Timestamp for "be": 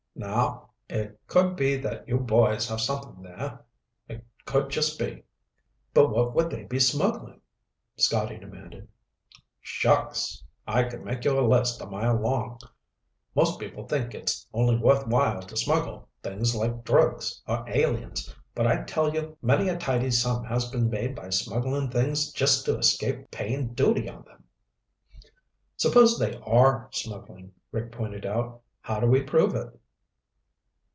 1.55-1.77, 4.99-5.23, 6.65-6.79